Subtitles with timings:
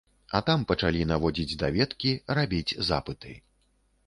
[0.37, 3.37] А там пачалі наводзіць даведкі, рабіць запыты.